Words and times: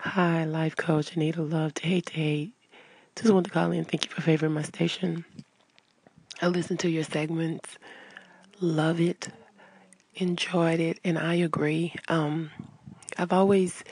Hi, 0.00 0.44
life 0.44 0.76
coach 0.76 1.16
Anita 1.16 1.42
Love 1.42 1.74
to 1.74 1.86
hate 1.86 2.06
to 2.06 2.14
hate. 2.14 2.52
Just 3.16 3.32
want 3.34 3.46
to 3.46 3.52
call 3.52 3.72
in. 3.72 3.84
Thank 3.84 4.04
you 4.04 4.10
for 4.12 4.20
favoring 4.22 4.52
my 4.52 4.62
station. 4.62 5.24
I 6.40 6.46
listened 6.48 6.78
to 6.80 6.90
your 6.90 7.04
segments, 7.04 7.78
love 8.60 9.00
it, 9.00 9.28
enjoyed 10.14 10.80
it, 10.80 11.00
and 11.04 11.18
I 11.18 11.34
agree. 11.34 11.94
Um, 12.08 12.52
I've 13.18 13.32
always, 13.32 13.82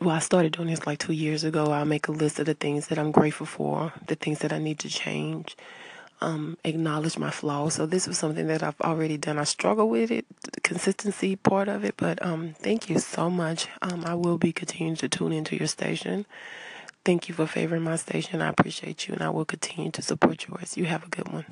well, 0.00 0.16
I 0.16 0.20
started 0.20 0.52
doing 0.52 0.68
this 0.68 0.86
like 0.86 1.00
two 1.00 1.12
years 1.14 1.44
ago. 1.44 1.72
I'll 1.72 1.84
make 1.84 2.08
a 2.08 2.12
list 2.12 2.38
of 2.38 2.46
the 2.46 2.54
things 2.54 2.88
that 2.88 2.98
I'm 2.98 3.12
grateful 3.12 3.46
for, 3.46 3.92
the 4.06 4.14
things 4.16 4.40
that 4.40 4.52
I 4.52 4.58
need 4.58 4.78
to 4.80 4.88
change, 4.88 5.56
um, 6.20 6.58
acknowledge 6.64 7.18
my 7.18 7.30
flaws. 7.30 7.74
So 7.74 7.86
this 7.86 8.06
was 8.06 8.18
something 8.18 8.46
that 8.48 8.62
I've 8.62 8.80
already 8.80 9.16
done. 9.16 9.38
I 9.38 9.44
struggle 9.44 9.88
with 9.88 10.10
it, 10.10 10.26
the 10.52 10.60
consistency 10.60 11.36
part 11.36 11.68
of 11.68 11.84
it, 11.84 11.94
but 11.96 12.24
um, 12.24 12.54
thank 12.58 12.90
you 12.90 12.98
so 12.98 13.30
much. 13.30 13.68
Um, 13.82 14.04
I 14.04 14.14
will 14.14 14.38
be 14.38 14.52
continuing 14.52 14.96
to 14.96 15.08
tune 15.08 15.32
into 15.32 15.56
your 15.56 15.68
station. 15.68 16.26
Thank 17.04 17.28
you 17.28 17.34
for 17.34 17.46
favoring 17.46 17.82
my 17.82 17.96
station. 17.96 18.42
I 18.42 18.48
appreciate 18.48 19.08
you, 19.08 19.14
and 19.14 19.22
I 19.22 19.30
will 19.30 19.44
continue 19.44 19.90
to 19.92 20.02
support 20.02 20.46
yours. 20.46 20.76
You 20.76 20.86
have 20.86 21.04
a 21.04 21.08
good 21.08 21.32
one. 21.32 21.46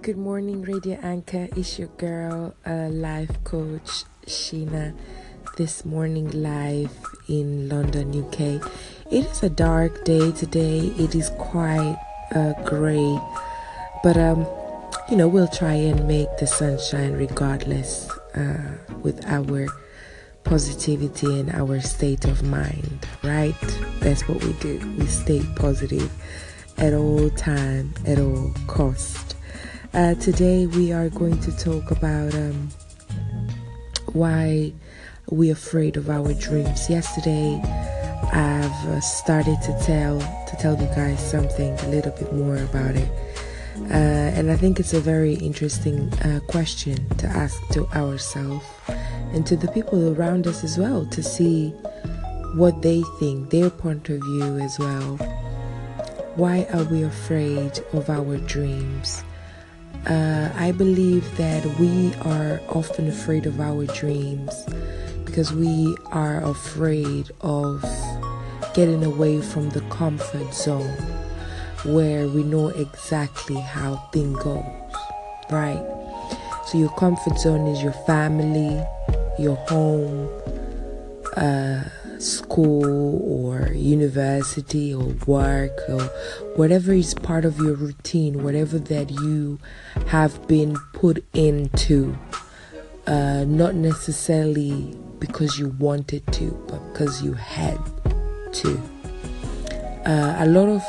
Good 0.00 0.16
morning, 0.16 0.62
Radio 0.62 0.98
Anchor. 1.02 1.48
It's 1.54 1.78
your 1.78 1.88
girl, 1.88 2.54
uh, 2.66 2.88
life 2.88 3.42
coach 3.44 4.04
Sheena. 4.26 4.96
This 5.58 5.84
morning, 5.84 6.30
live 6.30 6.96
in 7.28 7.68
London, 7.68 8.24
UK. 8.24 8.66
It 9.12 9.26
is 9.26 9.42
a 9.42 9.50
dark 9.50 10.04
day 10.04 10.32
today. 10.32 10.86
It 10.98 11.14
is 11.14 11.28
quite 11.36 11.98
uh, 12.34 12.52
gray, 12.64 13.18
but 14.02 14.16
um, 14.16 14.46
you 15.10 15.16
know 15.16 15.28
we'll 15.28 15.48
try 15.48 15.74
and 15.74 16.06
make 16.06 16.28
the 16.38 16.46
sunshine 16.46 17.12
regardless 17.12 18.10
uh, 18.34 18.76
with 19.02 19.24
our 19.26 19.66
positivity 20.44 21.40
and 21.40 21.50
our 21.50 21.80
state 21.80 22.24
of 22.24 22.42
mind, 22.42 23.06
right? 23.22 23.54
That's 24.00 24.28
what 24.28 24.42
we 24.44 24.52
do. 24.54 24.78
We 24.98 25.06
stay 25.06 25.42
positive 25.56 26.10
at 26.78 26.94
all 26.94 27.30
time, 27.30 27.94
at 28.06 28.18
all 28.18 28.52
cost. 28.66 29.36
Uh, 29.94 30.14
today 30.14 30.66
we 30.66 30.92
are 30.92 31.08
going 31.10 31.38
to 31.40 31.56
talk 31.56 31.90
about 31.90 32.34
um, 32.34 32.70
why 34.12 34.72
we're 35.30 35.52
afraid 35.52 35.96
of 35.96 36.10
our 36.10 36.34
dreams. 36.34 36.88
Yesterday, 36.90 37.60
I've 38.32 38.88
uh, 38.88 39.00
started 39.00 39.60
to 39.62 39.78
tell 39.84 40.18
to 40.20 40.56
tell 40.58 40.80
you 40.80 40.86
guys 40.94 41.20
something 41.20 41.78
a 41.80 41.88
little 41.88 42.12
bit 42.12 42.32
more 42.32 42.56
about 42.56 42.96
it. 42.96 43.08
Uh, 43.90 44.32
and 44.36 44.50
I 44.50 44.56
think 44.56 44.80
it's 44.80 44.94
a 44.94 45.00
very 45.00 45.34
interesting 45.34 46.12
uh, 46.24 46.40
question 46.48 47.08
to 47.18 47.26
ask 47.26 47.56
to 47.72 47.86
ourselves 47.88 48.64
and 49.32 49.46
to 49.46 49.56
the 49.56 49.68
people 49.68 50.14
around 50.14 50.46
us 50.46 50.64
as 50.64 50.78
well 50.78 51.04
to 51.06 51.22
see 51.22 51.70
what 52.54 52.82
they 52.82 53.02
think, 53.18 53.50
their 53.50 53.70
point 53.70 54.08
of 54.08 54.20
view 54.20 54.58
as 54.58 54.78
well. 54.78 55.16
Why 56.36 56.66
are 56.72 56.84
we 56.84 57.02
afraid 57.02 57.80
of 57.92 58.08
our 58.08 58.38
dreams? 58.38 59.22
Uh, 60.06 60.50
I 60.56 60.72
believe 60.72 61.36
that 61.36 61.64
we 61.78 62.14
are 62.22 62.60
often 62.68 63.08
afraid 63.08 63.46
of 63.46 63.60
our 63.60 63.86
dreams 63.86 64.64
because 65.24 65.52
we 65.52 65.96
are 66.10 66.44
afraid 66.44 67.30
of 67.40 67.82
getting 68.74 69.04
away 69.04 69.40
from 69.40 69.70
the 69.70 69.80
comfort 69.82 70.52
zone 70.54 70.96
where 71.84 72.28
we 72.28 72.42
know 72.44 72.68
exactly 72.68 73.60
how 73.60 73.96
thing 74.12 74.32
goes, 74.34 74.64
right? 75.50 75.84
So 76.66 76.78
your 76.78 76.90
comfort 76.90 77.38
zone 77.38 77.66
is 77.66 77.82
your 77.82 77.92
family, 77.92 78.82
your 79.38 79.56
home, 79.68 80.28
uh, 81.36 81.82
school 82.18 83.20
or 83.22 83.72
university 83.72 84.94
or 84.94 85.08
work 85.26 85.76
or 85.88 86.02
whatever 86.56 86.92
is 86.92 87.14
part 87.14 87.44
of 87.44 87.58
your 87.58 87.74
routine, 87.74 88.42
whatever 88.44 88.78
that 88.78 89.10
you 89.10 89.58
have 90.06 90.46
been 90.46 90.76
put 90.92 91.24
into, 91.34 92.16
uh, 93.06 93.44
not 93.44 93.74
necessarily 93.74 94.96
because 95.18 95.58
you 95.58 95.68
wanted 95.80 96.24
to, 96.32 96.50
but 96.68 96.78
because 96.92 97.22
you 97.22 97.32
had 97.32 97.78
to. 98.52 98.80
Uh, 100.04 100.36
a 100.38 100.46
lot 100.46 100.68
of 100.68 100.82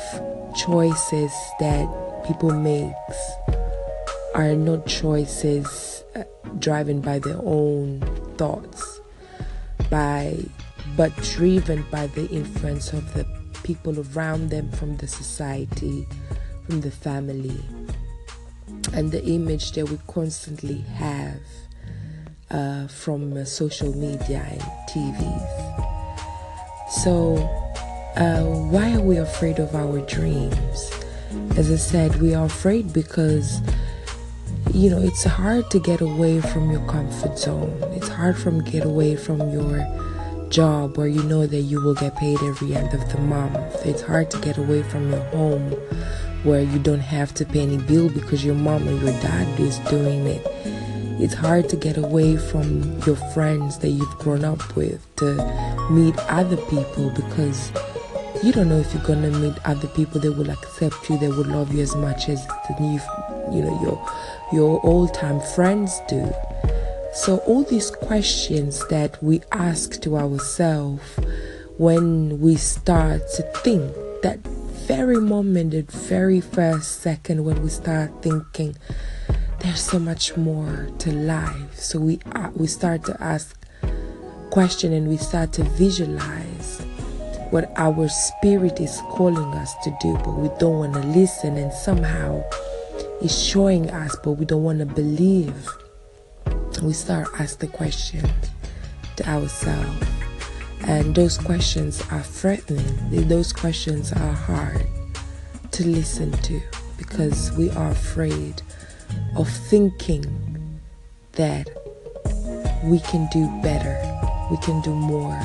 choices 0.56 1.32
that 1.60 1.88
people 2.26 2.52
make 2.52 2.94
are 4.34 4.56
not 4.56 4.86
choices 4.88 6.04
uh, 6.16 6.24
driven 6.60 7.02
by 7.02 7.20
their 7.20 7.40
own 7.44 8.00
thoughts, 8.38 9.00
by 9.90 10.38
but 10.98 11.16
driven 11.18 11.86
by 11.92 12.08
the 12.08 12.28
influence 12.30 12.94
of 12.94 13.14
the 13.14 13.26
people 13.64 13.96
around 14.16 14.50
them, 14.50 14.70
from 14.72 14.98
the 14.98 15.08
society, 15.08 16.06
from 16.66 16.82
the 16.82 16.92
family, 16.92 17.60
and 18.94 19.12
the 19.12 19.24
image 19.26 19.72
that 19.74 19.90
we 19.90 19.98
constantly 20.08 20.80
have 20.96 21.40
uh, 22.52 22.88
from 22.88 23.36
uh, 23.36 23.46
social 23.46 23.96
media 23.96 24.46
and 24.50 24.62
TVs. 24.90 25.83
So, 27.02 27.38
uh, 28.16 28.44
why 28.44 28.94
are 28.94 29.02
we 29.02 29.18
afraid 29.18 29.58
of 29.58 29.74
our 29.76 30.00
dreams? 30.02 30.92
As 31.58 31.72
I 31.72 31.76
said, 31.76 32.22
we 32.22 32.36
are 32.36 32.46
afraid 32.46 32.94
because 32.94 33.62
you 34.72 34.90
know 34.90 35.00
it's 35.00 35.24
hard 35.24 35.70
to 35.72 35.80
get 35.80 36.02
away 36.02 36.40
from 36.40 36.70
your 36.70 36.86
comfort 36.88 37.40
zone. 37.40 37.76
It's 37.94 38.08
hard 38.08 38.38
from 38.38 38.64
get 38.64 38.86
away 38.86 39.16
from 39.16 39.50
your 39.52 39.86
job 40.50 40.98
where 40.98 41.08
you 41.08 41.24
know 41.24 41.48
that 41.48 41.62
you 41.62 41.82
will 41.82 41.96
get 41.96 42.16
paid 42.16 42.38
every 42.44 42.76
end 42.76 42.94
of 42.94 43.12
the 43.12 43.18
month. 43.18 43.86
It's 43.86 44.04
hard 44.04 44.30
to 44.32 44.38
get 44.40 44.60
away 44.60 44.84
from 44.84 45.10
your 45.10 45.24
home 45.32 45.72
where 46.44 46.62
you 46.62 46.78
don't 46.78 47.00
have 47.00 47.34
to 47.36 47.46
pay 47.46 47.62
any 47.62 47.78
bill 47.78 48.10
because 48.10 48.46
your 48.46 48.56
mom 48.56 48.88
or 48.88 48.92
your 48.92 49.14
dad 49.20 49.60
is 49.60 49.80
doing 49.90 50.28
it. 50.28 50.46
It's 51.20 51.34
hard 51.34 51.70
to 51.70 51.76
get 51.76 51.98
away 51.98 52.38
from 52.38 53.00
your 53.06 53.16
friends 53.34 53.78
that 53.80 53.90
you've 53.90 54.18
grown 54.18 54.44
up 54.44 54.76
with 54.76 55.06
to 55.18 55.36
meet 55.92 56.18
other 56.30 56.58
people 56.58 57.12
because 57.12 57.72
you 58.44 58.52
don't 58.52 58.68
know 58.68 58.80
if 58.80 58.94
you're 58.94 59.04
gonna 59.04 59.30
meet 59.30 59.54
other 59.66 59.88
people 59.90 60.20
that 60.22 60.32
will 60.34 60.50
accept 60.50 61.10
you, 61.10 61.18
that 61.20 61.30
will 61.30 61.46
love 61.46 61.74
you 61.74 61.82
as 61.82 61.96
much 61.96 62.30
as 62.30 62.46
the 62.46 62.76
new, 62.80 63.00
you 63.56 63.64
know, 63.64 63.82
your 63.82 64.10
your 64.52 64.86
old 64.86 65.14
time 65.14 65.40
friends 65.40 66.02
do. 66.10 66.30
So, 67.14 67.38
all 67.46 67.64
these 67.64 67.92
questions 67.92 68.86
that 68.88 69.22
we 69.24 69.42
ask 69.52 70.02
to 70.02 70.18
ourselves 70.18 71.04
when 71.78 72.40
we 72.42 72.56
start 72.56 73.22
to 73.36 73.44
think, 73.64 73.94
that 74.24 74.40
very 74.88 75.20
moment, 75.20 75.72
that 75.72 75.92
very 75.92 76.42
first 76.42 77.02
second 77.02 77.46
when 77.46 77.62
we 77.62 77.70
start 77.70 78.24
thinking, 78.24 78.76
there's 79.64 79.82
so 79.82 79.98
much 79.98 80.36
more 80.36 80.90
to 81.00 81.12
life. 81.12 81.80
So, 81.80 82.00
we, 82.00 82.20
uh, 82.34 82.52
we 82.54 82.68
start 82.68 83.06
to 83.06 83.18
ask 83.24 83.58
question 84.52 84.92
and 84.94 85.08
we 85.08 85.18
start 85.18 85.54
to 85.54 85.64
visualize 85.64 86.82
what 87.50 87.72
our 87.78 88.10
spirit 88.10 88.80
is 88.82 89.00
calling 89.10 89.54
us 89.56 89.74
to 89.84 89.98
do, 90.02 90.14
but 90.18 90.34
we 90.34 90.50
don't 90.60 90.80
want 90.80 90.94
to 90.94 91.00
listen, 91.00 91.58
and 91.58 91.72
somehow 91.72 92.44
it's 93.22 93.40
showing 93.40 93.90
us, 93.90 94.16
but 94.24 94.32
we 94.34 94.46
don't 94.46 94.64
want 94.64 94.80
to 94.80 94.86
believe. 94.86 95.68
We 96.82 96.92
start 96.92 97.28
ask 97.40 97.60
the 97.60 97.68
questions 97.68 98.30
to 99.16 99.30
ourselves. 99.30 100.08
And 100.86 101.16
those 101.16 101.38
questions 101.38 102.02
are 102.12 102.22
threatening 102.22 102.84
those 103.30 103.54
questions 103.54 104.12
are 104.12 104.34
hard 104.34 104.86
to 105.72 105.88
listen 105.88 106.32
to 106.32 106.62
because 106.98 107.54
we 107.54 107.70
are 107.70 107.92
afraid 107.92 108.62
of 109.36 109.50
thinking 109.50 110.26
that 111.34 111.68
we 112.84 113.00
can 113.00 113.28
do 113.32 113.48
better 113.62 114.14
we 114.54 114.58
can 114.58 114.82
do 114.82 114.94
more 114.94 115.40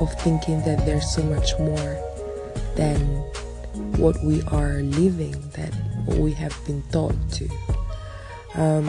of 0.00 0.12
thinking 0.20 0.60
that 0.62 0.84
there's 0.84 1.08
so 1.08 1.22
much 1.22 1.58
more 1.58 1.96
than 2.74 2.98
what 3.96 4.16
we 4.24 4.42
are 4.42 4.82
living 4.82 5.32
that 5.52 5.72
what 6.04 6.18
we 6.18 6.32
have 6.32 6.54
been 6.66 6.82
taught 6.90 7.16
to. 7.30 7.48
Um, 8.54 8.88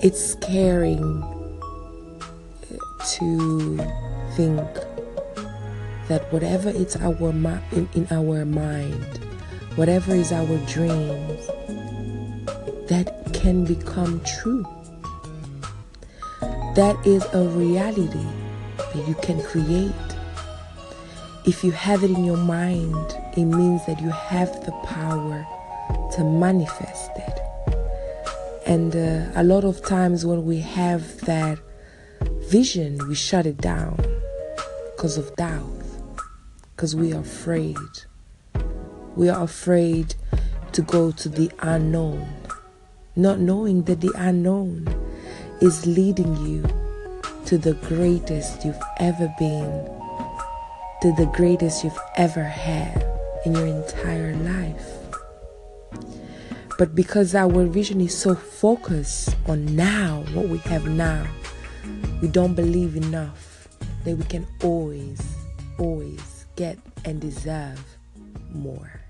it's 0.00 0.32
scaring 0.32 1.02
to 3.16 3.76
think 4.36 4.60
that 6.08 6.32
whatever 6.32 6.70
it's 6.70 6.96
our 6.96 7.30
in, 7.72 7.88
in 7.94 8.06
our 8.10 8.44
mind, 8.44 9.04
whatever 9.76 10.14
is 10.14 10.32
our 10.32 10.56
dreams, 10.66 11.50
that 12.88 13.32
can 13.32 13.64
become 13.64 14.20
true. 14.24 14.66
That 16.74 16.96
is 17.04 17.24
a 17.32 17.46
reality 17.48 18.26
that 18.78 19.08
you 19.08 19.14
can 19.16 19.42
create. 19.42 19.92
If 21.44 21.64
you 21.64 21.72
have 21.72 22.04
it 22.04 22.10
in 22.10 22.24
your 22.24 22.36
mind, 22.36 23.16
it 23.36 23.44
means 23.44 23.84
that 23.86 24.00
you 24.00 24.10
have 24.10 24.48
the 24.64 24.72
power 24.84 25.46
to 26.12 26.24
manifest 26.24 27.10
it. 27.16 27.40
And 28.66 28.94
uh, 28.94 29.26
a 29.34 29.42
lot 29.42 29.64
of 29.64 29.82
times 29.84 30.24
when 30.24 30.44
we 30.44 30.60
have 30.60 31.20
that 31.22 31.58
vision, 32.48 32.98
we 33.08 33.14
shut 33.14 33.44
it 33.44 33.58
down 33.58 33.96
because 34.94 35.18
of 35.18 35.34
doubt, 35.36 35.82
because 36.74 36.94
we 36.94 37.12
are 37.12 37.20
afraid. 37.20 37.76
We 39.16 39.28
are 39.28 39.42
afraid 39.42 40.14
to 40.72 40.82
go 40.82 41.10
to 41.10 41.28
the 41.28 41.50
unknown, 41.60 42.26
not 43.14 43.38
knowing 43.38 43.82
that 43.82 44.00
the 44.00 44.12
unknown 44.16 44.88
is 45.60 45.86
leading 45.86 46.34
you 46.46 46.62
to 47.44 47.58
the 47.58 47.74
greatest 47.74 48.64
you've 48.64 48.80
ever 48.98 49.32
been, 49.38 49.84
to 51.02 51.12
the 51.18 51.30
greatest 51.34 51.84
you've 51.84 51.98
ever 52.16 52.42
had 52.42 53.06
in 53.44 53.52
your 53.52 53.66
entire 53.66 54.34
life. 54.36 54.88
But 56.78 56.94
because 56.94 57.34
our 57.34 57.66
vision 57.66 58.00
is 58.00 58.16
so 58.16 58.34
focused 58.34 59.36
on 59.46 59.76
now, 59.76 60.24
what 60.32 60.48
we 60.48 60.58
have 60.58 60.86
now, 60.86 61.26
we 62.22 62.28
don't 62.28 62.54
believe 62.54 62.96
enough 62.96 63.68
that 64.04 64.16
we 64.16 64.24
can 64.24 64.46
always, 64.62 65.20
always 65.78 66.46
get 66.56 66.78
and 67.04 67.20
deserve 67.20 67.84
more. 68.54 69.01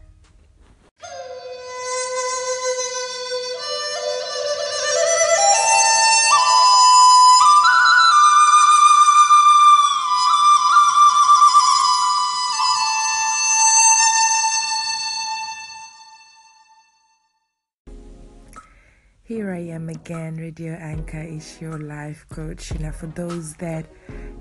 Here 19.53 19.61
I 19.61 19.75
am 19.75 19.91
again, 19.91 20.37
Radio 20.37 20.73
Anchor 20.73 21.21
is 21.21 21.61
your 21.61 21.79
life 21.79 22.25
coach. 22.31 22.73
Now, 22.81 22.91
for 22.91 23.09
those 23.09 23.53
that 23.57 23.85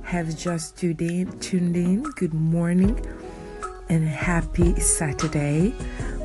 have 0.04 0.38
just 0.38 0.78
tuned 0.78 1.02
in, 1.02 1.38
tuned 1.40 1.75
in, 1.75 2.04
good 2.16 2.34
morning 2.34 2.96
and 3.90 4.08
happy 4.08 4.74
Saturday. 4.80 5.74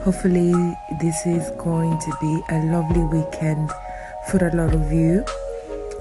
Hopefully, 0.04 0.52
this 1.00 1.26
is 1.26 1.50
going 1.58 1.98
to 1.98 2.16
be 2.20 2.40
a 2.48 2.62
lovely 2.66 3.02
weekend 3.02 3.72
for 4.30 4.46
a 4.46 4.54
lot 4.54 4.72
of 4.72 4.92
you. 4.92 5.24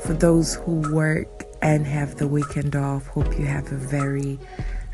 For 0.04 0.14
those 0.14 0.54
who 0.54 0.94
work 0.94 1.44
and 1.64 1.88
have 1.88 2.18
the 2.18 2.28
weekend 2.28 2.76
off, 2.76 3.08
hope 3.08 3.36
you 3.40 3.48
have 3.48 3.72
a 3.72 3.78
very 3.78 4.38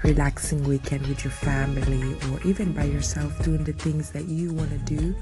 relaxing 0.04 0.64
weekend 0.64 1.08
with 1.08 1.26
your 1.26 1.34
family 1.34 2.16
or 2.32 2.40
even 2.48 2.72
by 2.72 2.86
yourself 2.86 3.44
doing 3.44 3.66
the 3.66 3.74
things 3.74 4.12
that 4.12 4.30
you 4.30 4.54
want 4.54 4.70
to 4.70 4.78
do 4.78 5.14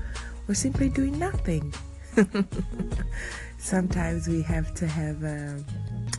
or 0.48 0.54
simply 0.54 0.90
doing 0.90 1.18
nothing. 1.18 1.74
Sometimes 3.58 4.28
we 4.28 4.42
have 4.42 4.74
to 4.76 4.88
have 4.88 5.24
a, 5.24 5.64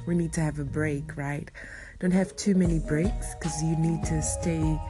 we 0.06 0.14
need 0.14 0.32
to 0.34 0.40
have 0.40 0.58
a 0.58 0.64
break, 0.64 1.16
right? 1.16 1.50
Don't 1.98 2.12
have 2.12 2.34
too 2.36 2.54
many 2.54 2.78
breaks 2.78 3.34
because 3.34 3.62
you 3.62 3.76
need 3.76 4.04
to 4.04 4.22
stay 4.22 4.80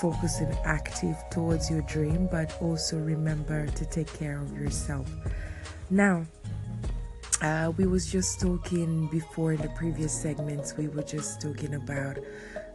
focused 0.00 0.40
and 0.40 0.56
active 0.64 1.16
towards 1.30 1.70
your 1.70 1.82
dream, 1.82 2.28
but 2.30 2.60
also 2.60 2.98
remember 2.98 3.66
to 3.66 3.84
take 3.86 4.12
care 4.18 4.40
of 4.40 4.52
yourself. 4.58 5.10
Now, 5.90 6.26
uh, 7.42 7.72
we 7.76 7.86
was 7.86 8.10
just 8.10 8.40
talking 8.40 9.08
before 9.08 9.52
in 9.52 9.60
the 9.60 9.68
previous 9.70 10.12
segments. 10.12 10.76
We 10.76 10.88
were 10.88 11.02
just 11.02 11.40
talking 11.40 11.74
about 11.74 12.18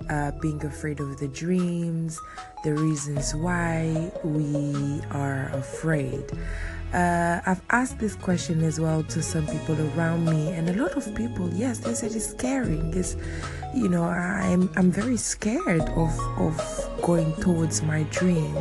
uh, 0.09 0.31
being 0.41 0.63
afraid 0.65 0.99
of 0.99 1.17
the 1.19 1.27
dreams, 1.29 2.19
the 2.63 2.73
reasons 2.73 3.33
why 3.33 4.11
we 4.23 5.01
are 5.11 5.49
afraid 5.53 6.31
uh, 6.93 7.41
I've 7.45 7.61
asked 7.69 7.99
this 7.99 8.15
question 8.15 8.63
as 8.63 8.79
well 8.79 9.03
to 9.03 9.21
some 9.21 9.45
people 9.47 9.75
around 9.91 10.25
me, 10.25 10.49
and 10.49 10.69
a 10.69 10.73
lot 10.73 10.95
of 10.95 11.13
people, 11.15 11.49
yes, 11.53 11.79
they 11.79 11.93
said 11.93 12.13
it's 12.13 12.27
scary. 12.29 12.77
It's, 12.93 13.17
you 13.75 13.89
know, 13.89 14.03
I'm 14.03 14.69
I'm 14.75 14.91
very 14.91 15.17
scared 15.17 15.81
of 15.81 16.19
of 16.37 16.99
going 17.01 17.33
towards 17.41 17.81
my 17.83 18.03
dream. 18.03 18.55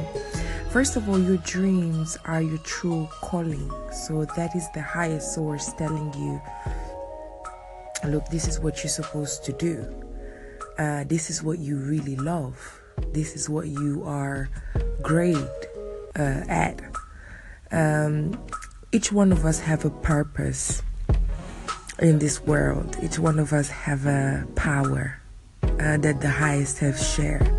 First 0.70 0.96
of 0.96 1.08
all, 1.08 1.18
your 1.18 1.38
dreams 1.38 2.18
are 2.24 2.42
your 2.42 2.58
true 2.58 3.08
calling, 3.22 3.70
so 3.92 4.24
that 4.36 4.54
is 4.54 4.68
the 4.74 4.82
highest 4.82 5.34
source 5.34 5.72
telling 5.74 6.12
you, 6.14 6.42
look, 8.10 8.26
this 8.28 8.48
is 8.48 8.60
what 8.60 8.82
you're 8.82 8.90
supposed 8.90 9.44
to 9.44 9.52
do. 9.52 9.86
Uh, 10.78 11.04
this 11.04 11.30
is 11.30 11.42
what 11.42 11.58
you 11.58 11.76
really 11.76 12.16
love. 12.16 12.82
This 13.12 13.34
is 13.36 13.48
what 13.48 13.68
you 13.68 14.02
are 14.04 14.50
great 15.02 15.36
uh, 16.18 16.42
at 16.48 16.82
um, 18.06 18.38
each 18.92 19.12
one 19.12 19.32
of 19.32 19.44
us 19.44 19.58
have 19.60 19.84
a 19.84 19.90
purpose 19.90 20.82
in 21.98 22.18
this 22.18 22.40
world. 22.42 22.96
Each 23.02 23.18
one 23.18 23.38
of 23.38 23.52
us 23.52 23.68
have 23.68 24.06
a 24.06 24.46
power 24.54 25.20
uh, 25.62 25.96
that 25.98 26.20
the 26.20 26.30
highest 26.30 26.78
have 26.78 26.98
shared. 26.98 27.50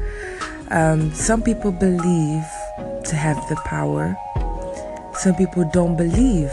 Um, 0.69 1.13
some 1.13 1.41
people 1.41 1.71
believe 1.71 2.45
to 3.05 3.15
have 3.15 3.37
the 3.49 3.55
power. 3.65 4.17
Some 5.15 5.35
people 5.35 5.69
don't 5.73 5.95
believe 5.95 6.51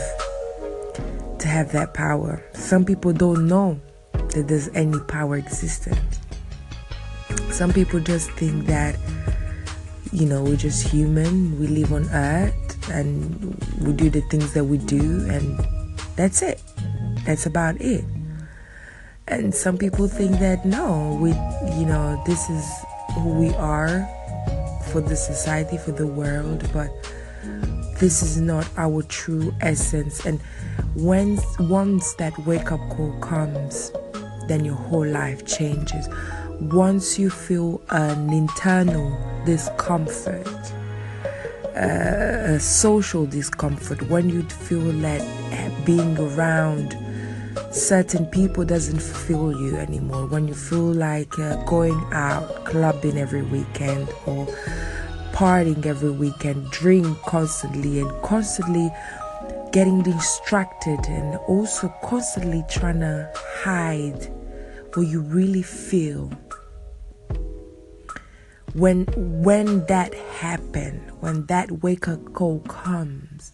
to 1.38 1.48
have 1.48 1.72
that 1.72 1.94
power. 1.94 2.42
Some 2.54 2.84
people 2.84 3.12
don't 3.12 3.46
know 3.46 3.80
that 4.12 4.48
there's 4.48 4.68
any 4.68 4.98
power 5.00 5.36
existent. 5.36 5.98
Some 7.50 7.72
people 7.72 8.00
just 8.00 8.30
think 8.32 8.66
that, 8.66 8.96
you 10.12 10.26
know, 10.26 10.42
we're 10.42 10.56
just 10.56 10.88
human, 10.88 11.58
we 11.60 11.66
live 11.66 11.92
on 11.92 12.08
earth, 12.10 12.63
and 12.90 13.54
we 13.80 13.92
do 13.92 14.10
the 14.10 14.20
things 14.22 14.52
that 14.54 14.64
we 14.64 14.78
do, 14.78 15.26
and 15.28 15.58
that's 16.16 16.42
it. 16.42 16.62
That's 17.26 17.46
about 17.46 17.80
it. 17.80 18.04
And 19.26 19.54
some 19.54 19.78
people 19.78 20.06
think 20.06 20.38
that 20.40 20.66
no, 20.66 21.18
we, 21.20 21.30
you 21.78 21.86
know, 21.86 22.22
this 22.26 22.50
is 22.50 22.64
who 23.14 23.30
we 23.30 23.54
are 23.54 24.06
for 24.90 25.00
the 25.00 25.16
society, 25.16 25.78
for 25.78 25.92
the 25.92 26.06
world, 26.06 26.68
but 26.72 26.90
this 27.98 28.22
is 28.22 28.40
not 28.40 28.68
our 28.76 29.02
true 29.04 29.54
essence. 29.60 30.26
And 30.26 30.40
when 30.94 31.38
once 31.60 32.14
that 32.14 32.36
wake 32.40 32.70
up 32.70 32.80
call 32.90 33.12
comes, 33.20 33.92
then 34.46 34.64
your 34.64 34.74
whole 34.74 35.06
life 35.06 35.46
changes. 35.46 36.08
Once 36.60 37.18
you 37.18 37.30
feel 37.30 37.80
an 37.90 38.32
internal 38.32 39.16
discomfort, 39.46 40.46
uh, 41.76 42.58
social 42.58 43.26
discomfort 43.26 44.02
when 44.08 44.28
you 44.28 44.42
feel 44.42 44.92
that 45.00 45.22
being 45.84 46.16
around 46.18 46.96
certain 47.72 48.26
people 48.26 48.64
doesn't 48.64 49.00
fulfill 49.00 49.52
you 49.60 49.76
anymore. 49.76 50.26
When 50.26 50.48
you 50.48 50.54
feel 50.54 50.92
like 50.92 51.38
uh, 51.38 51.62
going 51.64 52.00
out 52.12 52.64
clubbing 52.64 53.18
every 53.18 53.42
weekend 53.42 54.08
or 54.26 54.46
partying 55.32 55.84
every 55.84 56.12
weekend 56.12 56.70
drink 56.70 57.18
constantly 57.22 58.00
and 58.00 58.22
constantly 58.22 58.90
getting 59.72 60.02
distracted 60.02 61.00
and 61.08 61.36
also 61.48 61.92
constantly 62.04 62.64
trying 62.70 63.00
to 63.00 63.28
hide 63.34 64.32
what 64.94 65.08
you 65.08 65.20
really 65.20 65.62
feel 65.62 66.30
when 68.74 69.04
when 69.42 69.86
that 69.86 70.12
happens 70.14 71.12
when 71.20 71.46
that 71.46 71.70
wake 71.82 72.08
up 72.08 72.32
call 72.32 72.58
comes 72.60 73.52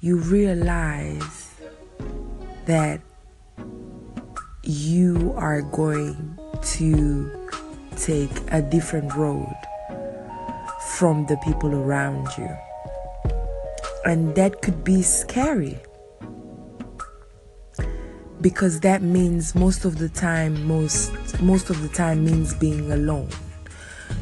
you 0.00 0.18
realize 0.18 1.54
that 2.66 3.00
you 4.62 5.32
are 5.36 5.62
going 5.62 6.38
to 6.62 7.48
take 7.96 8.30
a 8.50 8.60
different 8.60 9.14
road 9.14 9.54
from 10.96 11.26
the 11.26 11.36
people 11.38 11.74
around 11.74 12.28
you. 12.36 12.48
And 14.04 14.34
that 14.34 14.62
could 14.62 14.84
be 14.84 15.02
scary. 15.02 15.78
Because 18.40 18.80
that 18.80 19.00
means 19.02 19.54
most 19.54 19.84
of 19.84 19.98
the 19.98 20.08
time 20.10 20.66
most 20.66 21.12
most 21.40 21.70
of 21.70 21.80
the 21.80 21.88
time 21.88 22.24
means 22.24 22.52
being 22.52 22.92
alone 22.92 23.30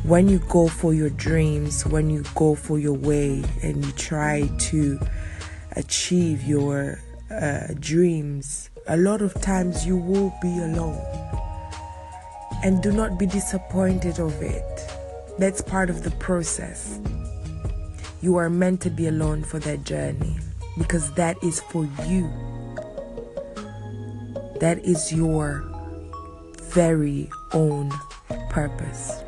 when 0.04 0.28
you 0.28 0.40
go 0.48 0.68
for 0.68 0.92
your 0.92 1.10
dreams, 1.10 1.86
when 1.86 2.10
you 2.10 2.24
go 2.34 2.54
for 2.54 2.78
your 2.78 2.94
way 2.94 3.42
and 3.62 3.84
you 3.84 3.92
try 3.92 4.48
to 4.58 4.98
achieve 5.76 6.42
your 6.42 7.00
uh, 7.30 7.68
dreams, 7.78 8.70
a 8.88 8.96
lot 8.96 9.22
of 9.22 9.32
times 9.40 9.86
you 9.86 9.96
will 9.96 10.34
be 10.42 10.58
alone. 10.58 11.00
And 12.64 12.82
do 12.82 12.92
not 12.92 13.18
be 13.18 13.26
disappointed 13.26 14.20
of 14.20 14.40
it. 14.42 14.88
That's 15.38 15.60
part 15.60 15.90
of 15.90 16.04
the 16.04 16.10
process. 16.12 17.00
You 18.20 18.36
are 18.36 18.50
meant 18.50 18.80
to 18.82 18.90
be 18.90 19.08
alone 19.08 19.42
for 19.42 19.58
that 19.60 19.84
journey 19.84 20.36
because 20.78 21.12
that 21.14 21.36
is 21.42 21.60
for 21.60 21.88
you. 22.06 22.30
That 24.60 24.78
is 24.84 25.12
your 25.12 25.64
very 26.72 27.28
own 27.52 27.90
purpose. 28.48 29.21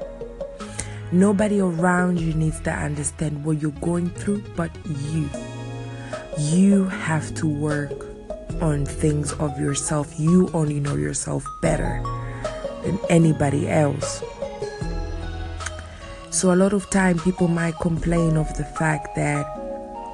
Nobody 1.13 1.61
around 1.61 2.19
you 2.21 2.35
needs 2.35 2.61
to 2.61 2.71
understand 2.73 3.45
what 3.45 3.61
you're 3.61 3.71
going 3.83 4.11
through 4.11 4.43
but 4.57 4.71
you. 4.87 5.29
You 6.39 6.85
have 6.87 7.35
to 7.35 7.47
work 7.47 7.93
on 8.61 8.87
things 8.87 9.33
of 9.35 9.59
yourself. 9.59 10.19
You 10.19 10.51
only 10.55 10.81
know 10.81 10.97
yourself 10.97 11.45
better 11.63 12.03
than 12.83 12.99
anybody 13.11 13.69
else. 13.69 14.23
So 16.31 16.53
a 16.53 16.57
lot 16.57 16.73
of 16.73 16.91
time 16.91 17.19
people 17.21 17.49
might 17.49 17.79
complain 17.81 18.37
of 18.37 18.53
the 18.57 18.65
fact 18.65 19.15
that 19.15 19.47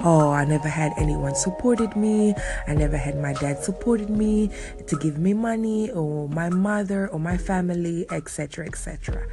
oh 0.02 0.30
i 0.30 0.44
never 0.44 0.68
had 0.68 0.92
anyone 0.96 1.34
supported 1.34 1.94
me 1.94 2.34
i 2.66 2.74
never 2.74 2.96
had 2.96 3.20
my 3.20 3.34
dad 3.34 3.62
supported 3.62 4.08
me 4.08 4.50
to 4.86 4.96
give 4.98 5.18
me 5.18 5.34
money 5.34 5.90
or 5.90 6.26
my 6.30 6.48
mother 6.48 7.08
or 7.08 7.20
my 7.20 7.36
family 7.36 8.06
etc 8.10 8.64
etc 8.64 9.26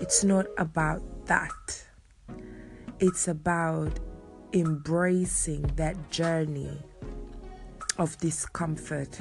it's 0.00 0.24
not 0.24 0.46
about 0.58 1.02
that. 1.26 1.84
It's 2.98 3.28
about 3.28 3.98
embracing 4.52 5.62
that 5.76 6.10
journey 6.10 6.78
of 7.98 8.16
discomfort. 8.18 9.20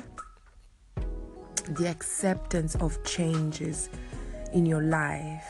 The 1.69 1.87
acceptance 1.87 2.75
of 2.75 3.03
changes 3.03 3.89
in 4.53 4.65
your 4.65 4.83
life. 4.83 5.47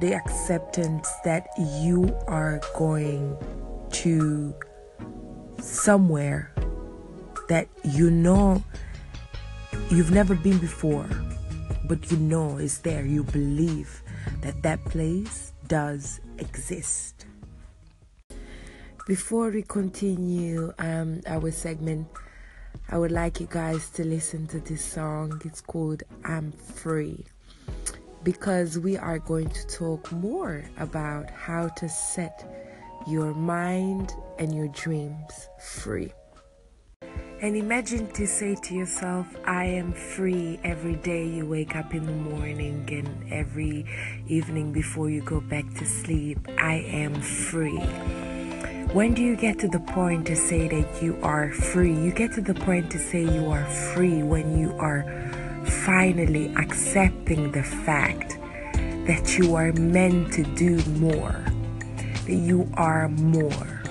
The 0.00 0.14
acceptance 0.14 1.08
that 1.24 1.48
you 1.58 2.16
are 2.26 2.60
going 2.76 3.36
to 3.90 4.54
somewhere 5.60 6.52
that 7.48 7.66
you 7.82 8.10
know 8.10 8.62
you've 9.90 10.10
never 10.10 10.34
been 10.34 10.58
before, 10.58 11.08
but 11.88 12.10
you 12.10 12.18
know 12.18 12.58
it's 12.58 12.78
there. 12.78 13.04
You 13.04 13.24
believe 13.24 14.02
that 14.42 14.62
that 14.62 14.84
place 14.84 15.52
does 15.66 16.20
exist. 16.38 17.26
Before 19.06 19.48
we 19.48 19.62
continue 19.62 20.72
um, 20.78 21.22
our 21.26 21.50
segment, 21.50 22.06
I 22.90 22.98
would 22.98 23.12
like 23.12 23.40
you 23.40 23.48
guys 23.50 23.88
to 23.90 24.04
listen 24.04 24.46
to 24.48 24.60
this 24.60 24.84
song. 24.84 25.40
It's 25.44 25.62
called 25.62 26.02
I'm 26.24 26.52
Free 26.52 27.24
because 28.22 28.78
we 28.78 28.96
are 28.98 29.18
going 29.18 29.48
to 29.48 29.66
talk 29.66 30.12
more 30.12 30.64
about 30.78 31.30
how 31.30 31.68
to 31.68 31.88
set 31.88 32.44
your 33.06 33.32
mind 33.32 34.12
and 34.38 34.54
your 34.54 34.68
dreams 34.68 35.48
free. 35.58 36.12
And 37.40 37.56
imagine 37.56 38.10
to 38.12 38.26
say 38.26 38.56
to 38.56 38.74
yourself, 38.74 39.26
I 39.44 39.64
am 39.64 39.92
free 39.92 40.58
every 40.64 40.96
day 40.96 41.26
you 41.26 41.46
wake 41.46 41.76
up 41.76 41.94
in 41.94 42.04
the 42.04 42.12
morning 42.12 42.88
and 42.90 43.32
every 43.32 43.86
evening 44.26 44.72
before 44.72 45.08
you 45.08 45.22
go 45.22 45.40
back 45.40 45.64
to 45.74 45.86
sleep. 45.86 46.38
I 46.58 46.74
am 46.74 47.14
free. 47.14 47.78
When 48.92 49.14
do 49.14 49.22
you 49.22 49.36
get 49.36 49.58
to 49.60 49.68
the 49.68 49.80
point 49.80 50.26
to 50.26 50.36
say 50.36 50.68
that 50.68 51.02
you 51.02 51.16
are 51.22 51.52
free? 51.52 51.94
You 51.94 52.12
get 52.12 52.32
to 52.32 52.40
the 52.40 52.54
point 52.54 52.90
to 52.92 52.98
say 52.98 53.22
you 53.22 53.50
are 53.50 53.66
free 53.66 54.22
when 54.22 54.58
you 54.58 54.72
are 54.78 55.04
finally 55.84 56.52
accepting 56.56 57.52
the 57.52 57.62
fact 57.62 58.38
that 59.06 59.38
you 59.38 59.54
are 59.54 59.72
meant 59.72 60.32
to 60.32 60.42
do 60.54 60.82
more 60.98 61.44
that 62.28 62.34
you 62.34 62.70
are 62.74 63.08
more, 63.08 63.82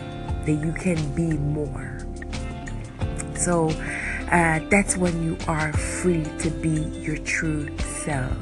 that 0.45 0.61
you 0.63 0.71
can 0.73 1.15
be 1.15 1.35
more. 1.39 1.96
So 3.47 3.69
uh, 4.29 4.59
that's 4.67 4.97
when 4.97 5.23
you 5.23 5.37
are 5.47 5.71
free 5.71 6.25
to 6.39 6.49
be 6.49 6.83
your 6.99 7.15
true 7.19 7.69
self. 7.77 8.35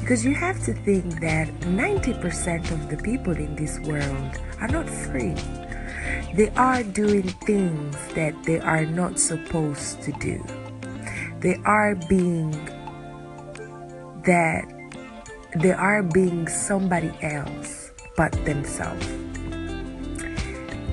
Because 0.00 0.24
you 0.24 0.34
have 0.34 0.64
to 0.64 0.72
think 0.72 1.20
that 1.20 1.46
90% 1.68 2.70
of 2.70 2.88
the 2.88 2.96
people 2.96 3.36
in 3.36 3.54
this 3.54 3.78
world 3.80 4.40
are 4.62 4.68
not 4.68 4.88
free. 4.88 5.34
They 6.32 6.48
are 6.56 6.82
doing 6.82 7.28
things 7.44 7.98
that 8.14 8.32
they 8.44 8.60
are 8.60 8.86
not 8.86 9.20
supposed 9.20 10.00
to 10.04 10.12
do. 10.12 10.42
They 11.40 11.60
are 11.66 11.94
being 12.08 12.52
that 14.24 14.64
they 15.56 15.72
are 15.72 16.02
being 16.02 16.48
somebody 16.48 17.12
else 17.20 17.92
but 18.16 18.32
themselves. 18.46 19.23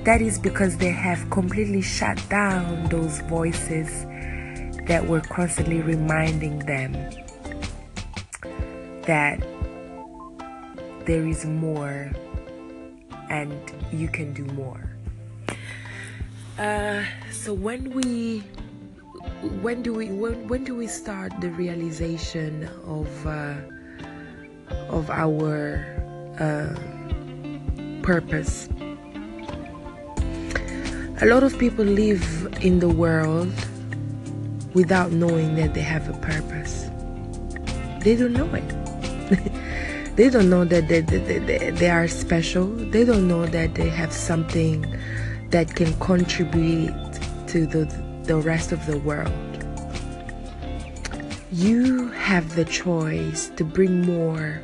That 0.03 0.21
is 0.21 0.39
because 0.39 0.77
they 0.77 0.91
have 0.91 1.29
completely 1.29 1.81
shut 1.81 2.17
down 2.29 2.89
those 2.89 3.19
voices 3.21 4.05
that 4.87 5.05
were 5.05 5.21
constantly 5.21 5.81
reminding 5.81 6.59
them 6.59 6.93
that 9.03 9.39
there 11.05 11.25
is 11.27 11.45
more 11.45 12.11
and 13.29 13.53
you 13.91 14.07
can 14.07 14.33
do 14.33 14.43
more. 14.53 14.91
Uh, 16.57 17.03
so 17.31 17.53
when 17.53 17.91
we 17.91 18.43
when 19.61 19.81
do 19.81 19.93
we 19.93 20.07
when, 20.07 20.47
when 20.47 20.63
do 20.63 20.75
we 20.75 20.87
start 20.87 21.31
the 21.41 21.49
realization 21.51 22.67
of 22.85 23.27
uh, 23.27 23.55
of 24.89 25.09
our 25.09 25.85
uh, 26.39 26.75
purpose. 28.01 28.67
A 31.21 31.27
lot 31.27 31.43
of 31.43 31.55
people 31.59 31.85
live 31.85 32.51
in 32.61 32.79
the 32.79 32.89
world 32.89 33.53
without 34.73 35.11
knowing 35.11 35.53
that 35.53 35.75
they 35.75 35.81
have 35.81 36.09
a 36.09 36.17
purpose. 36.17 36.89
They 38.03 38.15
don't 38.15 38.33
know 38.33 38.49
it. 38.55 40.15
they 40.15 40.31
don't 40.31 40.49
know 40.49 40.65
that 40.65 40.87
they, 40.87 41.01
they, 41.01 41.19
they, 41.19 41.69
they 41.69 41.91
are 41.91 42.07
special. 42.07 42.65
They 42.65 43.05
don't 43.05 43.27
know 43.27 43.45
that 43.45 43.75
they 43.75 43.87
have 43.89 44.11
something 44.11 44.83
that 45.51 45.75
can 45.75 45.93
contribute 45.99 46.95
to 47.49 47.67
the, 47.67 47.85
the 48.23 48.37
rest 48.37 48.71
of 48.71 48.83
the 48.87 48.97
world. 48.97 49.31
You 51.51 52.09
have 52.13 52.55
the 52.55 52.65
choice 52.65 53.49
to 53.57 53.63
bring 53.63 54.01
more 54.07 54.59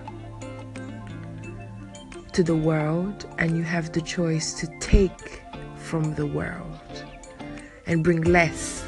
to 2.33 2.41
the 2.41 2.55
world 2.55 3.27
and 3.37 3.55
you 3.55 3.61
have 3.61 3.91
the 3.91 4.01
choice 4.01 4.55
to 4.55 4.67
take 4.79 5.43
from 5.87 6.13
the 6.15 6.25
world 6.25 7.05
and 7.85 8.03
bring 8.03 8.21
less 8.21 8.83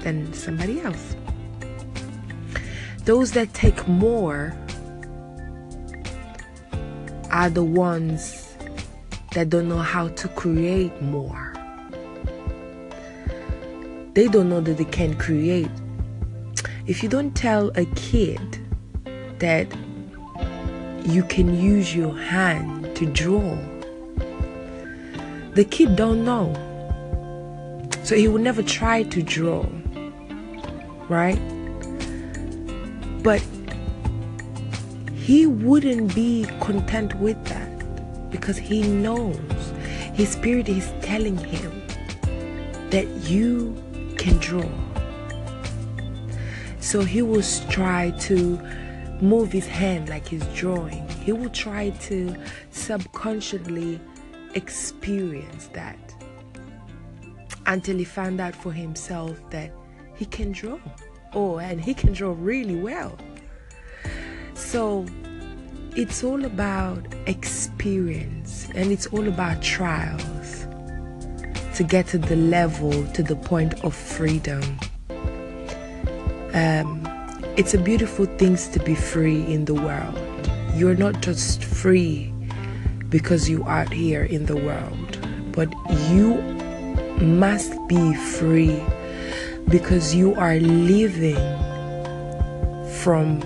than 0.00 0.32
somebody 0.32 0.80
else. 0.80 1.14
Those 3.04 3.32
that 3.32 3.52
take 3.52 3.86
more 3.86 4.56
are 7.30 7.50
the 7.50 7.62
ones 7.62 8.56
that 9.32 9.50
don't 9.50 9.68
know 9.68 9.84
how 9.94 10.08
to 10.08 10.28
create 10.28 11.02
more. 11.02 11.52
They 14.14 14.28
don't 14.28 14.48
know 14.48 14.62
that 14.62 14.78
they 14.78 14.86
can 14.86 15.12
create. 15.18 15.70
If 16.86 17.02
you 17.02 17.10
don't 17.10 17.34
tell 17.36 17.70
a 17.74 17.84
kid 17.94 18.58
that 19.38 19.66
you 21.04 21.22
can 21.24 21.60
use 21.60 21.94
your 21.94 22.16
hand 22.16 22.96
to 22.96 23.04
draw. 23.04 23.58
The 25.56 25.64
kid 25.64 25.96
don't 25.96 26.22
know. 26.22 26.52
So 28.02 28.14
he 28.14 28.28
will 28.28 28.42
never 28.42 28.62
try 28.62 29.04
to 29.04 29.22
draw. 29.22 29.64
Right? 31.08 31.40
But 33.22 33.42
he 35.14 35.46
wouldn't 35.46 36.14
be 36.14 36.44
content 36.60 37.14
with 37.14 37.42
that 37.46 38.30
because 38.30 38.58
he 38.58 38.82
knows 38.82 39.72
his 40.12 40.28
spirit 40.28 40.68
is 40.68 40.92
telling 41.00 41.38
him 41.38 41.72
that 42.90 43.06
you 43.24 43.74
can 44.18 44.36
draw. 44.36 44.68
So 46.80 47.00
he 47.00 47.22
will 47.22 47.42
try 47.70 48.10
to 48.28 48.60
move 49.22 49.52
his 49.52 49.66
hand 49.66 50.10
like 50.10 50.28
he's 50.28 50.44
drawing. 50.48 51.08
He 51.24 51.32
will 51.32 51.48
try 51.48 51.88
to 52.08 52.36
subconsciously 52.72 53.98
experience 54.56 55.68
that 55.74 55.98
until 57.66 57.96
he 57.96 58.04
found 58.04 58.40
out 58.40 58.56
for 58.56 58.72
himself 58.72 59.38
that 59.50 59.70
he 60.16 60.24
can 60.24 60.50
draw. 60.52 60.78
Oh, 61.34 61.58
and 61.58 61.80
he 61.80 61.92
can 61.92 62.12
draw 62.12 62.34
really 62.36 62.76
well. 62.76 63.16
So 64.54 65.04
it's 65.94 66.24
all 66.24 66.44
about 66.44 67.06
experience 67.26 68.68
and 68.74 68.90
it's 68.90 69.06
all 69.08 69.28
about 69.28 69.62
trials 69.62 70.66
to 71.74 71.84
get 71.84 72.06
to 72.08 72.18
the 72.18 72.36
level, 72.36 73.06
to 73.12 73.22
the 73.22 73.36
point 73.36 73.84
of 73.84 73.94
freedom. 73.94 74.62
Um, 76.54 77.06
it's 77.58 77.74
a 77.74 77.78
beautiful 77.78 78.24
thing 78.24 78.56
to 78.56 78.78
be 78.80 78.94
free 78.94 79.44
in 79.52 79.66
the 79.66 79.74
world. 79.74 80.18
You're 80.74 80.96
not 80.96 81.20
just 81.20 81.62
free 81.62 82.32
because 83.08 83.48
you 83.48 83.62
are 83.64 83.84
here 83.86 84.24
in 84.24 84.46
the 84.46 84.56
world, 84.56 85.18
but 85.52 85.72
you 86.10 86.34
must 87.20 87.72
be 87.88 88.14
free 88.14 88.82
because 89.68 90.14
you 90.14 90.34
are 90.34 90.56
living 90.56 91.36
from 93.02 93.40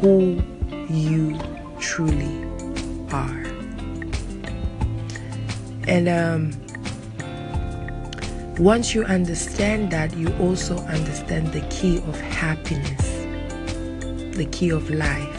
who 0.00 0.42
you 0.90 1.38
truly 1.78 2.44
are. 3.12 3.42
And 5.88 6.08
um, 6.08 6.52
once 8.58 8.94
you 8.94 9.04
understand 9.04 9.90
that, 9.90 10.16
you 10.16 10.28
also 10.38 10.76
understand 10.78 11.52
the 11.52 11.60
key 11.68 11.98
of 11.98 12.20
happiness, 12.20 13.08
the 14.36 14.46
key 14.52 14.70
of 14.70 14.88
life. 14.90 15.31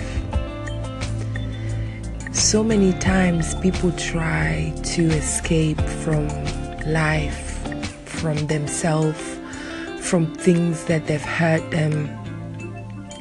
So 2.54 2.64
many 2.64 2.94
times 3.00 3.56
people 3.56 3.92
try 3.94 4.72
to 4.84 5.06
escape 5.08 5.82
from 5.82 6.28
life, 6.86 7.68
from 8.06 8.46
themselves, 8.46 9.40
from 10.00 10.32
things 10.36 10.86
that 10.86 11.08
they've 11.08 11.20
hurt 11.20 11.72
them, 11.72 12.08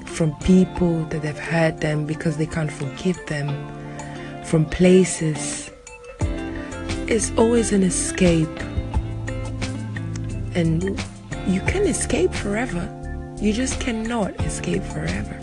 from 0.05 0.35
people 0.41 1.07
that 1.07 1.25
have 1.25 1.39
hurt 1.39 1.81
them 1.81 2.05
because 2.05 2.37
they 2.37 2.45
can't 2.45 2.71
forgive 2.71 3.19
them, 3.25 3.49
from 4.45 4.67
places. 4.67 5.71
It's 7.09 7.33
always 7.39 7.73
an 7.73 7.85
escape 7.85 8.61
and 10.55 10.83
you 11.49 11.63
can 11.63 11.85
escape 11.85 12.35
forever. 12.35 12.87
You 13.41 13.55
just 13.55 13.81
cannot 13.81 14.39
escape 14.45 14.83
forever. 14.83 15.39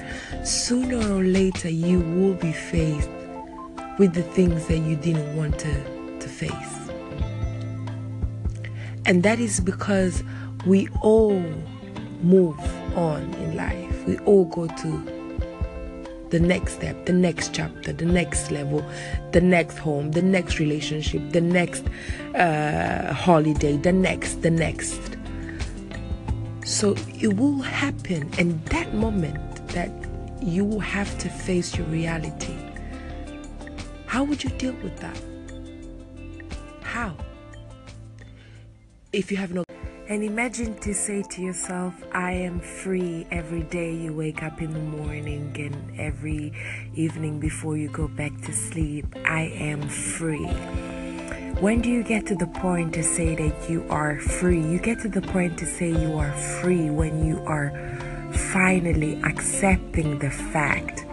Sooner 0.45 1.11
or 1.11 1.23
later, 1.23 1.69
you 1.69 2.01
will 2.01 2.35
be 2.35 2.51
faced 2.51 3.09
with 3.99 4.13
the 4.13 4.23
things 4.23 4.65
that 4.67 4.79
you 4.79 4.95
didn't 4.95 5.35
want 5.35 5.59
to, 5.59 6.17
to 6.19 6.27
face. 6.27 6.89
And 9.05 9.23
that 9.23 9.39
is 9.39 9.59
because 9.59 10.23
we 10.65 10.87
all 11.01 11.39
move 12.21 12.59
on 12.97 13.33
in 13.35 13.55
life. 13.55 14.07
We 14.07 14.17
all 14.19 14.45
go 14.45 14.67
to 14.67 15.19
the 16.29 16.39
next 16.39 16.73
step, 16.73 17.05
the 17.05 17.13
next 17.13 17.53
chapter, 17.53 17.91
the 17.91 18.05
next 18.05 18.51
level, 18.51 18.85
the 19.31 19.41
next 19.41 19.77
home, 19.77 20.11
the 20.11 20.21
next 20.21 20.59
relationship, 20.59 21.31
the 21.31 21.41
next 21.41 21.83
uh, 22.35 23.13
holiday, 23.13 23.77
the 23.77 23.91
next, 23.91 24.41
the 24.43 24.51
next. 24.51 25.17
So 26.65 26.95
it 27.19 27.35
will 27.35 27.59
happen, 27.61 28.29
and 28.37 28.63
that 28.65 28.93
moment 28.93 29.67
that 29.69 29.89
you 30.41 30.63
will 30.63 30.79
have 30.79 31.17
to 31.17 31.29
face 31.29 31.75
your 31.75 31.87
reality. 31.87 32.58
How 34.09 34.23
would 34.23 34.43
you 34.43 34.49
deal 34.49 34.73
with 34.81 34.97
that? 35.01 35.21
How? 36.81 37.15
If 39.13 39.29
you 39.29 39.37
have 39.37 39.53
no 39.53 39.63
and 40.07 40.23
imagine 40.23 40.73
to 40.79 40.95
say 40.95 41.21
to 41.21 41.41
yourself, 41.43 41.93
I 42.11 42.31
am 42.31 42.59
free 42.59 43.27
every 43.29 43.61
day 43.61 43.93
you 43.93 44.11
wake 44.11 44.41
up 44.41 44.63
in 44.63 44.73
the 44.73 44.79
morning 44.79 45.55
and 45.59 45.99
every 45.99 46.51
evening 46.95 47.39
before 47.39 47.77
you 47.77 47.87
go 47.89 48.07
back 48.07 48.35
to 48.47 48.51
sleep. 48.51 49.05
I 49.25 49.41
am 49.41 49.87
free. 49.87 50.47
When 51.61 51.79
do 51.79 51.89
you 51.89 52.01
get 52.01 52.25
to 52.25 52.35
the 52.35 52.47
point 52.47 52.95
to 52.95 53.03
say 53.03 53.35
that 53.35 53.69
you 53.69 53.85
are 53.91 54.19
free? 54.19 54.59
You 54.59 54.79
get 54.79 55.01
to 55.01 55.07
the 55.07 55.21
point 55.21 55.59
to 55.59 55.67
say 55.67 55.89
you 55.91 56.17
are 56.17 56.33
free 56.33 56.89
when 56.89 57.23
you 57.23 57.43
are 57.45 57.69
finally 58.31 59.21
accepting 59.21 60.17
the 60.17 60.31
fact 60.31 61.05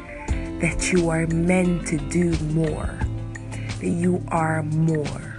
that 0.61 0.93
you 0.93 1.11
are 1.11 1.27
meant 1.27 1.87
to 1.89 1.99
do 2.09 2.37
more, 2.55 2.99
that 3.81 3.89
you 3.89 4.25
are 4.29 4.63
more, 4.63 5.37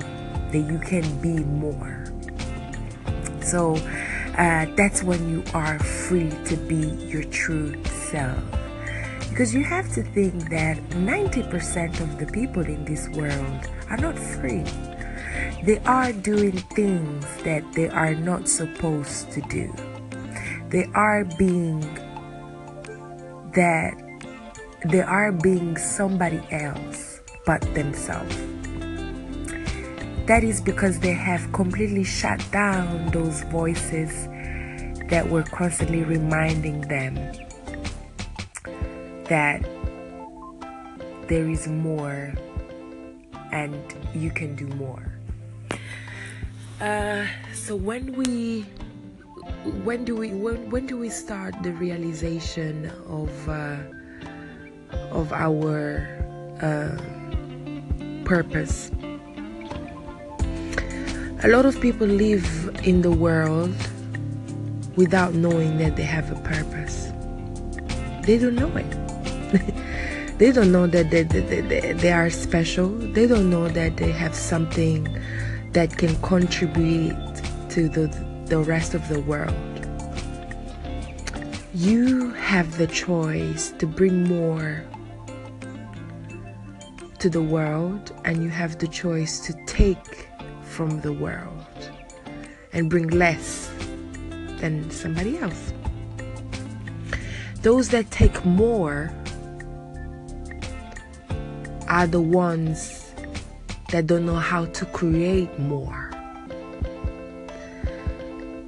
that 0.51 0.65
you 0.69 0.79
can 0.79 1.21
be 1.21 1.43
more. 1.43 2.05
So 3.41 3.75
uh, 4.37 4.65
that's 4.75 5.03
when 5.03 5.29
you 5.29 5.43
are 5.53 5.79
free 5.79 6.29
to 6.45 6.55
be 6.55 6.87
your 7.09 7.23
true 7.25 7.83
self. 7.85 8.37
Because 9.29 9.53
you 9.53 9.63
have 9.63 9.91
to 9.93 10.03
think 10.03 10.49
that 10.49 10.77
90% 10.91 11.99
of 12.01 12.19
the 12.19 12.25
people 12.27 12.63
in 12.63 12.85
this 12.85 13.07
world 13.09 13.69
are 13.89 13.97
not 13.97 14.17
free. 14.17 14.63
They 15.63 15.79
are 15.85 16.11
doing 16.11 16.57
things 16.75 17.25
that 17.43 17.63
they 17.73 17.89
are 17.89 18.15
not 18.15 18.47
supposed 18.47 19.31
to 19.31 19.41
do. 19.41 19.73
They 20.69 20.85
are 20.93 21.23
being 21.37 21.81
that 23.53 24.06
they 24.85 25.01
are 25.01 25.31
being 25.31 25.77
somebody 25.77 26.41
else 26.51 27.21
but 27.45 27.61
themselves. 27.73 28.35
That 30.27 30.43
is 30.43 30.59
because 30.61 30.99
they 30.99 31.13
have 31.13 31.51
completely 31.53 32.03
shut 32.03 32.43
down 32.51 33.09
those 33.11 33.43
voices 33.43 34.27
that 35.09 35.27
were 35.27 35.43
constantly 35.43 36.03
reminding 36.03 36.81
them 36.81 37.15
that 39.25 39.65
there 41.27 41.49
is 41.49 41.67
more 41.67 42.33
and 43.51 43.75
you 44.13 44.31
can 44.31 44.55
do 44.55 44.67
more. 44.75 45.13
Uh, 46.81 47.25
so 47.53 47.75
when 47.75 48.13
we 48.13 48.65
when 49.83 50.05
do 50.05 50.15
we 50.15 50.29
when, 50.29 50.69
when 50.69 50.85
do 50.85 50.97
we 50.97 51.09
start 51.09 51.55
the 51.63 51.71
realization 51.73 52.91
of 53.07 53.49
uh, 53.49 53.77
of 55.11 55.31
our 55.33 56.07
uh, 56.61 56.97
purpose 58.25 58.91
a 61.43 61.47
lot 61.49 61.67
of 61.67 61.79
people 61.79 62.07
live 62.07 62.79
in 62.83 63.03
the 63.03 63.11
world 63.11 63.71
without 64.95 65.35
knowing 65.35 65.77
that 65.77 65.95
they 65.95 66.01
have 66.01 66.31
a 66.31 66.41
purpose. 66.41 67.11
They 68.23 68.39
don't 68.39 68.55
know 68.55 68.75
it. 68.75 70.37
they 70.39 70.51
don't 70.51 70.71
know 70.71 70.87
that 70.87 71.11
they, 71.11 71.21
they, 71.21 71.61
they, 71.61 71.93
they 71.93 72.11
are 72.11 72.31
special. 72.31 72.89
They 72.89 73.27
don't 73.27 73.51
know 73.51 73.67
that 73.67 73.97
they 73.97 74.11
have 74.11 74.33
something 74.33 75.07
that 75.73 75.95
can 75.95 76.19
contribute 76.23 77.15
to 77.69 77.87
the, 77.87 78.07
the 78.45 78.57
rest 78.57 78.95
of 78.95 79.07
the 79.07 79.21
world. 79.21 79.53
You 81.75 82.31
have 82.31 82.79
the 82.79 82.87
choice 82.87 83.73
to 83.77 83.85
bring 83.85 84.23
more 84.23 84.83
to 87.19 87.29
the 87.29 87.41
world, 87.41 88.13
and 88.25 88.43
you 88.43 88.49
have 88.49 88.77
the 88.77 88.87
choice 88.87 89.39
to 89.47 89.53
take 89.65 90.27
from 90.61 91.01
the 91.01 91.11
world 91.11 91.91
and 92.73 92.89
bring 92.89 93.07
less 93.07 93.71
than 94.59 94.89
somebody 94.91 95.39
else. 95.39 95.73
Those 97.61 97.89
that 97.89 98.09
take 98.11 98.45
more 98.45 99.11
are 101.87 102.05
the 102.05 102.21
ones 102.21 103.13
that 103.91 104.07
don't 104.07 104.25
know 104.25 104.35
how 104.35 104.65
to 104.65 104.85
create 104.85 105.57
more. 105.57 106.11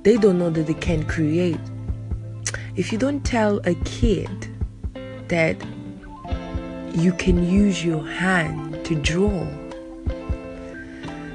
They 0.04 0.18
don't 0.18 0.40
know 0.40 0.50
that 0.50 0.66
they 0.66 0.74
can 0.74 1.06
create. 1.06 1.60
If 2.76 2.92
you 2.92 2.98
don't 2.98 3.24
tell 3.26 3.60
a 3.66 3.76
kid 3.84 4.48
that 5.28 5.58
you 7.00 7.14
can 7.14 7.50
use 7.50 7.84
your 7.84 8.06
hand 8.06 8.84
to 8.86 8.96
draw. 8.96 9.48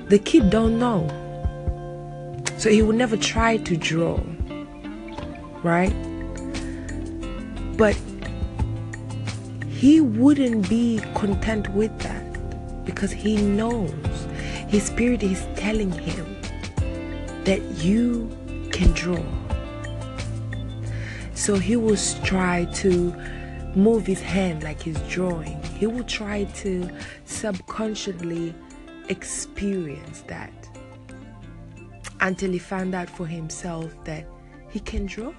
The 0.08 0.18
kid 0.18 0.50
don't 0.50 0.78
know. 0.78 1.08
So 2.58 2.70
he 2.70 2.82
will 2.82 2.94
never 2.94 3.16
try 3.16 3.56
to 3.58 3.76
draw 3.76 4.20
right? 5.64 5.94
But 7.76 7.98
he 9.68 10.00
wouldn't 10.00 10.68
be 10.68 11.00
content 11.14 11.68
with 11.70 11.98
that 12.00 12.84
because 12.84 13.10
he 13.10 13.36
knows 13.36 13.92
his 14.68 14.84
spirit 14.84 15.22
is 15.22 15.44
telling 15.56 15.90
him 15.90 16.36
that 17.44 17.60
you 17.82 18.30
can 18.70 18.92
draw. 18.92 19.24
So 21.34 21.56
he 21.56 21.76
will 21.76 21.96
try 22.22 22.66
to 22.74 23.14
move 23.76 24.06
his 24.06 24.20
hand 24.20 24.62
like 24.62 24.80
he's 24.80 25.00
drawing 25.08 25.60
he 25.78 25.86
will 25.86 26.04
try 26.04 26.44
to 26.44 26.88
subconsciously 27.24 28.54
experience 29.08 30.22
that 30.22 30.52
until 32.20 32.50
he 32.50 32.58
found 32.58 32.94
out 32.94 33.08
for 33.08 33.26
himself 33.26 33.92
that 34.04 34.26
he 34.70 34.80
can 34.80 35.06
draw. 35.06 35.32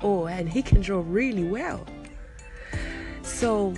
Oh, 0.00 0.26
and 0.26 0.48
he 0.48 0.62
can 0.62 0.80
draw 0.80 1.02
really 1.04 1.44
well. 1.44 1.84
So 3.22 3.74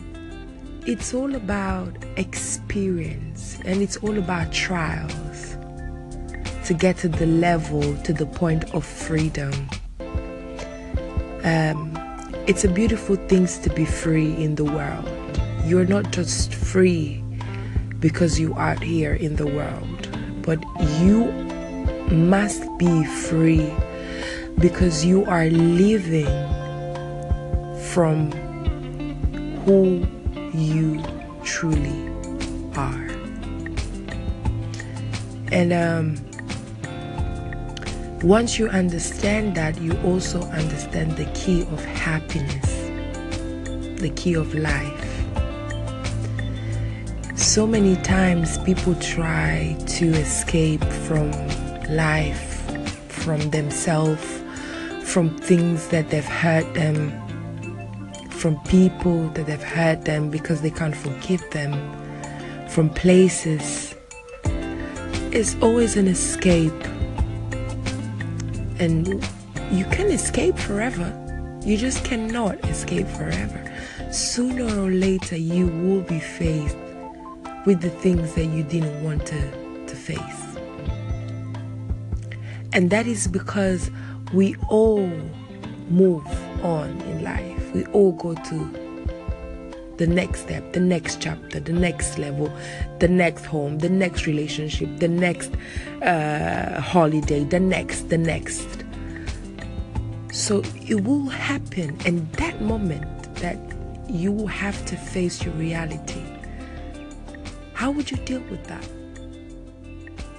it's 0.86 1.14
all 1.14 1.34
about 1.34 1.96
experience 2.16 3.58
and 3.64 3.82
it's 3.82 3.96
all 3.98 4.16
about 4.18 4.52
trials 4.52 5.56
to 6.66 6.74
get 6.74 6.98
to 6.98 7.08
the 7.08 7.26
level, 7.26 7.96
to 8.02 8.12
the 8.12 8.26
point 8.26 8.72
of 8.74 8.84
freedom. 8.84 9.52
Um, 11.42 11.99
it's 12.46 12.64
a 12.64 12.68
beautiful 12.68 13.16
thing 13.16 13.46
to 13.46 13.70
be 13.70 13.84
free 13.84 14.34
in 14.36 14.54
the 14.54 14.64
world. 14.64 15.08
You're 15.64 15.86
not 15.86 16.10
just 16.10 16.54
free 16.54 17.22
because 17.98 18.40
you 18.40 18.54
are 18.54 18.74
here 18.76 19.14
in 19.14 19.36
the 19.36 19.46
world, 19.46 20.08
but 20.42 20.58
you 21.00 21.26
must 22.10 22.62
be 22.78 23.04
free 23.04 23.72
because 24.58 25.04
you 25.04 25.24
are 25.26 25.46
living 25.46 26.26
from 27.92 28.32
who 29.64 30.06
you 30.52 31.02
truly 31.44 32.08
are. 32.76 33.06
And 35.52 35.72
um, 35.72 36.29
once 38.22 38.58
you 38.58 38.68
understand 38.68 39.54
that, 39.54 39.80
you 39.80 39.96
also 40.04 40.42
understand 40.50 41.16
the 41.16 41.24
key 41.32 41.62
of 41.62 41.82
happiness, 41.84 42.70
the 43.98 44.12
key 44.14 44.34
of 44.34 44.54
life. 44.54 45.06
So 47.34 47.66
many 47.66 47.96
times 47.96 48.58
people 48.58 48.94
try 48.96 49.74
to 49.86 50.08
escape 50.10 50.84
from 50.84 51.30
life, 51.88 52.60
from 53.08 53.40
themselves, 53.50 54.42
from 55.02 55.38
things 55.38 55.88
that 55.88 56.10
they've 56.10 56.22
hurt 56.22 56.74
them, 56.74 57.10
from 58.28 58.60
people 58.64 59.28
that 59.30 59.48
have 59.48 59.62
hurt 59.62 60.04
them 60.04 60.30
because 60.30 60.60
they 60.60 60.70
can't 60.70 60.94
forgive 60.94 61.42
them, 61.52 61.72
from 62.68 62.90
places. 62.90 63.94
It's 65.32 65.56
always 65.62 65.96
an 65.96 66.06
escape 66.06 66.84
and 68.80 69.06
you 69.70 69.84
can 69.84 70.06
escape 70.06 70.56
forever. 70.58 71.14
You 71.64 71.76
just 71.76 72.04
cannot 72.04 72.64
escape 72.64 73.06
forever. 73.06 73.62
Sooner 74.10 74.64
or 74.64 74.90
later, 74.90 75.36
you 75.36 75.66
will 75.66 76.00
be 76.00 76.18
faced 76.18 76.76
with 77.66 77.82
the 77.82 77.90
things 77.90 78.34
that 78.34 78.46
you 78.46 78.62
didn't 78.64 79.04
want 79.04 79.26
to, 79.26 79.86
to 79.86 79.94
face. 79.94 80.56
And 82.72 82.90
that 82.90 83.06
is 83.06 83.28
because 83.28 83.90
we 84.32 84.56
all 84.70 85.06
move 85.90 86.26
on 86.64 86.88
in 87.02 87.22
life. 87.22 87.74
We 87.74 87.84
all 87.86 88.12
go 88.12 88.34
to 88.34 88.79
the 90.00 90.06
next 90.06 90.40
step, 90.40 90.72
the 90.72 90.80
next 90.80 91.20
chapter, 91.20 91.60
the 91.60 91.74
next 91.74 92.18
level, 92.18 92.50
the 93.00 93.06
next 93.06 93.44
home, 93.44 93.78
the 93.80 93.90
next 93.90 94.26
relationship, 94.26 94.88
the 94.98 95.06
next 95.06 95.52
uh, 96.00 96.80
holiday, 96.80 97.44
the 97.44 97.60
next, 97.60 98.08
the 98.08 98.16
next. 98.16 98.66
So 100.32 100.62
it 100.88 101.04
will 101.04 101.28
happen, 101.28 101.98
and 102.06 102.26
that 102.40 102.62
moment 102.62 103.34
that 103.44 103.58
you 104.08 104.32
will 104.32 104.46
have 104.46 104.86
to 104.86 104.96
face 104.96 105.44
your 105.44 105.52
reality. 105.54 106.24
How 107.74 107.90
would 107.90 108.10
you 108.10 108.16
deal 108.24 108.40
with 108.50 108.64
that? 108.68 108.88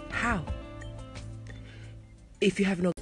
How? 0.10 0.44
If 2.42 2.60
you 2.60 2.66
have 2.66 2.82
no. 2.82 2.94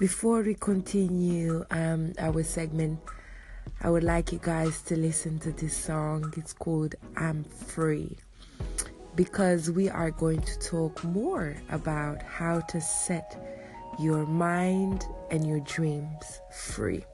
Before 0.00 0.42
we 0.42 0.54
continue 0.54 1.64
um, 1.70 2.12
our 2.18 2.42
segment, 2.42 2.98
I 3.82 3.90
would 3.90 4.04
like 4.04 4.32
you 4.32 4.40
guys 4.42 4.80
to 4.82 4.96
listen 4.96 5.38
to 5.40 5.52
this 5.52 5.76
song. 5.76 6.32
It's 6.36 6.52
called 6.52 6.94
I'm 7.16 7.44
Free 7.44 8.16
because 9.14 9.70
we 9.70 9.88
are 9.88 10.10
going 10.10 10.40
to 10.40 10.58
talk 10.58 11.04
more 11.04 11.56
about 11.70 12.22
how 12.22 12.60
to 12.60 12.80
set 12.80 13.36
your 13.98 14.26
mind 14.26 15.04
and 15.30 15.46
your 15.46 15.60
dreams 15.60 16.40
free. 16.52 17.04